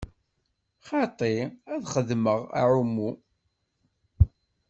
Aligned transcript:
Xaṭi, 0.87 1.35
ad 1.73 1.83
xedmeɣ 1.93 2.39
aɛummu. 2.59 3.09